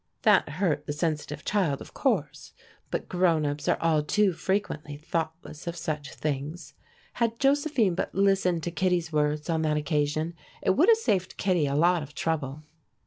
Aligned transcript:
That 0.23 0.49
hurt 0.53 0.87
the 0.87 0.93
sensitive 0.93 1.45
child, 1.45 1.79
of 1.79 1.93
course, 1.93 2.53
but 2.89 3.07
grown 3.07 3.45
ups 3.45 3.67
are 3.67 3.77
all 3.79 4.01
too 4.01 4.33
frequently 4.33 4.97
thoughtless 4.97 5.67
of 5.67 5.75
such 5.75 6.15
things. 6.15 6.73
Had 7.21 7.39
Josephine 7.39 7.93
but 7.93 8.15
listened 8.15 8.63
to 8.63 8.71
Kittie's 8.71 9.13
words 9.13 9.47
on 9.47 9.61
that 9.61 9.77
occasion, 9.77 10.33
it 10.63 10.71
would 10.71 10.89
have 10.89 10.97
saved 10.97 11.37
Kittie 11.37 11.67
a 11.67 11.75
lot 11.75 12.01
of 12.01 12.15
trouble. 12.15 12.63